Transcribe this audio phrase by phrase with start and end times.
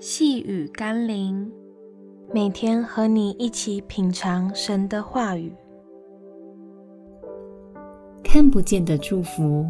[0.00, 1.50] 细雨甘霖，
[2.32, 5.52] 每天和你一起品尝神的话语。
[8.22, 9.66] 看不见的祝福。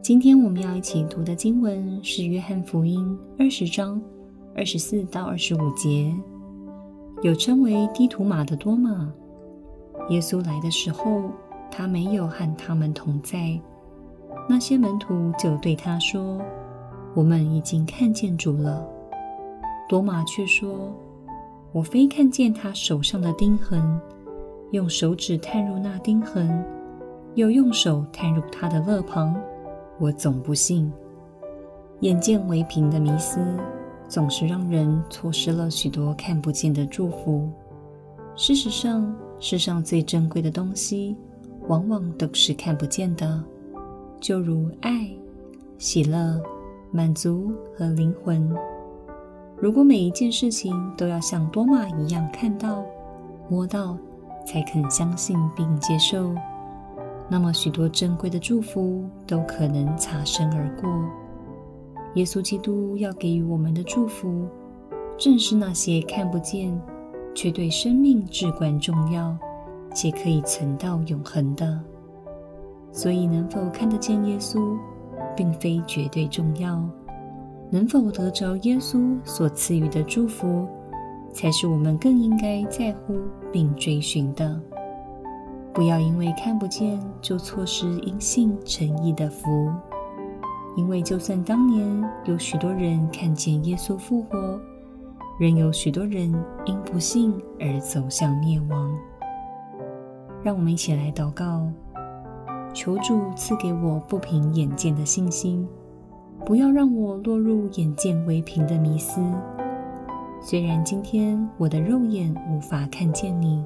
[0.00, 3.04] 今天我们要一起读的经文是《约翰福音》
[3.42, 4.00] 二十章
[4.54, 6.14] 二十四到二十五节，
[7.22, 9.12] 有称为低图马的多马。
[10.10, 11.32] 耶稣来的时候，
[11.68, 13.60] 他没有和他们同在。
[14.48, 16.40] 那些门徒就对他说
[17.12, 18.88] ：“我们已经看见主了。”
[19.88, 20.92] 多玛却说
[21.72, 24.00] ：“我非看见他手上的钉痕，
[24.72, 26.64] 用手指探入那钉痕，
[27.34, 29.34] 又用手探入他的肋旁，
[29.98, 30.92] 我总不信。”
[32.00, 33.40] 眼见为凭的迷思，
[34.06, 37.48] 总是让人错失了许多看不见的祝福。
[38.34, 41.16] 事实上，世上最珍贵的东西，
[41.68, 43.42] 往往都是看不见的，
[44.20, 45.08] 就如爱、
[45.78, 46.38] 喜乐、
[46.90, 48.54] 满足和灵魂。
[49.58, 52.84] 如果每一件事情都要像多马一样看到、
[53.48, 53.96] 摸到，
[54.46, 56.34] 才肯相信并接受，
[57.28, 60.90] 那么许多珍贵的祝福都可能擦身而过。
[62.16, 64.46] 耶稣基督要给予我们的祝福，
[65.16, 66.78] 正是那些看不见
[67.34, 69.36] 却对生命至关重要，
[69.94, 71.80] 且可以存到永恒的。
[72.92, 74.78] 所以，能否看得见耶稣，
[75.34, 76.82] 并非绝对重要。
[77.70, 80.66] 能否得着耶稣所赐予的祝福，
[81.32, 83.14] 才是我们更应该在乎
[83.52, 84.60] 并追寻的。
[85.72, 89.70] 不要因为看不见就错失因信称义的福，
[90.76, 94.60] 因为就算当年有许多人看见耶稣复活，
[95.38, 96.32] 仍有许多人
[96.64, 98.96] 因不信而走向灭亡。
[100.42, 101.68] 让我们一起来祷告，
[102.72, 105.68] 求主赐给我不凭眼见的信心。
[106.46, 109.20] 不要让我落入眼见为凭的迷思。
[110.40, 113.64] 虽然今天我的肉眼无法看见你，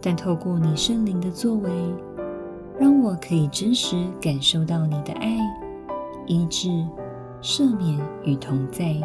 [0.00, 1.70] 但透过你圣灵的作为，
[2.80, 5.36] 让我可以真实感受到你的爱、
[6.26, 6.70] 医治、
[7.42, 8.96] 赦免与同在。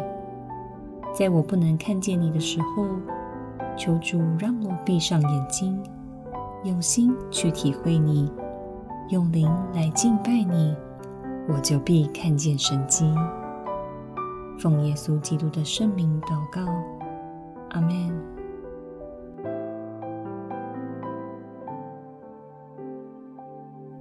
[1.12, 2.86] 在我不能看见你的时候，
[3.76, 5.78] 求主让我闭上眼睛，
[6.64, 8.32] 用心去体会你，
[9.10, 10.74] 用灵来敬拜你。
[11.48, 13.12] 我就必看见神迹。
[14.58, 16.60] 奉耶稣基督的圣名祷告，
[17.70, 18.12] 阿门。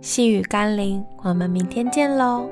[0.01, 2.49] 细雨甘霖，我们明天见喽。